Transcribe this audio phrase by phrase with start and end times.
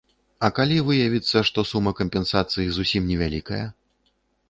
[0.47, 3.65] А калі выявіцца, што сума кампенсацыі зусім невялікая?